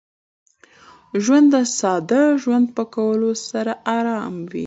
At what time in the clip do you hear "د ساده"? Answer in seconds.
1.55-2.21